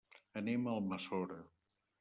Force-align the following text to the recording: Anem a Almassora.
Anem 0.41 0.65
a 0.65 0.73
Almassora. 0.79 1.41